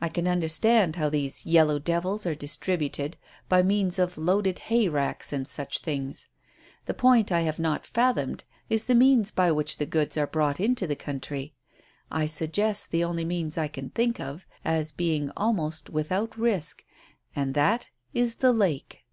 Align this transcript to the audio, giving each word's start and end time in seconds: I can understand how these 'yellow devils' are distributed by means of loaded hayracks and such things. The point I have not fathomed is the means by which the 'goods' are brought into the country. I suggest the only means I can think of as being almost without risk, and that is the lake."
I 0.00 0.08
can 0.08 0.26
understand 0.26 0.96
how 0.96 1.08
these 1.08 1.46
'yellow 1.46 1.78
devils' 1.78 2.26
are 2.26 2.34
distributed 2.34 3.16
by 3.48 3.62
means 3.62 4.00
of 4.00 4.18
loaded 4.18 4.58
hayracks 4.66 5.32
and 5.32 5.46
such 5.46 5.78
things. 5.78 6.26
The 6.86 6.92
point 6.94 7.30
I 7.30 7.42
have 7.42 7.60
not 7.60 7.86
fathomed 7.86 8.42
is 8.68 8.86
the 8.86 8.96
means 8.96 9.30
by 9.30 9.52
which 9.52 9.76
the 9.76 9.86
'goods' 9.86 10.16
are 10.16 10.26
brought 10.26 10.58
into 10.58 10.88
the 10.88 10.96
country. 10.96 11.54
I 12.10 12.26
suggest 12.26 12.90
the 12.90 13.04
only 13.04 13.24
means 13.24 13.56
I 13.56 13.68
can 13.68 13.90
think 13.90 14.18
of 14.18 14.44
as 14.64 14.90
being 14.90 15.30
almost 15.36 15.88
without 15.88 16.36
risk, 16.36 16.84
and 17.36 17.54
that 17.54 17.90
is 18.12 18.34
the 18.42 18.52
lake." 18.52 19.06